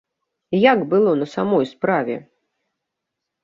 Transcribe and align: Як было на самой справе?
Як 0.61 0.79
было 0.93 1.11
на 1.21 1.29
самой 1.35 1.65
справе? 1.75 2.15